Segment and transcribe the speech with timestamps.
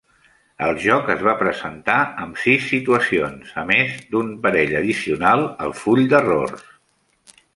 [0.67, 6.03] El joc es va presentar amb sis situacions, a més d'una parell addicional al full
[6.15, 6.67] d'errors.